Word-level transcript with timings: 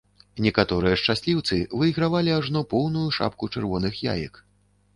Некаторыя 0.45 0.95
шчасліўцы 1.01 1.59
выйгравалі 1.79 2.35
ажно 2.39 2.65
поўную 2.73 3.07
шапку 3.21 3.53
чырвоных 3.53 3.93
яек. 4.15 4.45